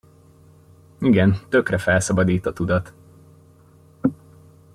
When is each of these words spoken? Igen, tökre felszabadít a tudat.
Igen, 0.99 1.37
tökre 1.49 1.77
felszabadít 1.77 2.45
a 2.45 2.53
tudat. 2.53 2.93